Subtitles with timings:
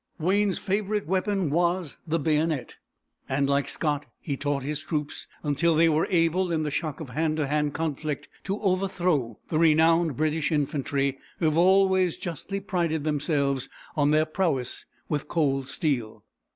[0.17, 2.77] Wayne's favorite weapon was the bayonet,
[3.29, 7.09] and, like Scott he taught his troops, until they were able in the shock of
[7.09, 13.03] hand to hand conflict to overthrow the renowned British infantry, who have always justly prided
[13.03, 16.23] themselves on their prowess with cold steel.